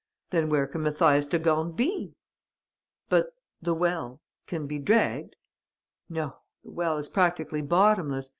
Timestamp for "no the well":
6.09-6.97